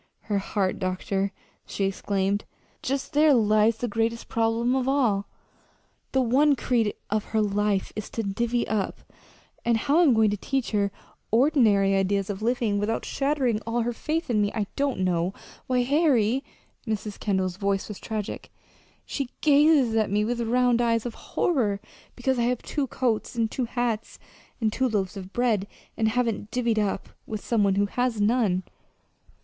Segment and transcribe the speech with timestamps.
[0.21, 1.31] "Her heart, doctor!"
[1.63, 2.43] she exclaimed.
[2.81, 5.27] "Just there lies the greatest problem of all.
[6.11, 9.03] The one creed of her life is to 'divvy up,'
[9.63, 10.89] and how I'm going to teach her
[11.29, 15.35] ordinary ideas of living without shattering all her faith in me I don't know.
[15.67, 16.43] Why, Harry,"
[16.87, 17.19] Mrs.
[17.19, 18.49] Kendall's voice was tragic
[19.05, 21.79] "she gazes at me with round eyes of horror
[22.15, 24.17] because I have two coats and two hats,
[24.59, 28.19] and two loaves of bread, and haven't yet 'divvied up' with some one who has
[28.19, 28.63] none.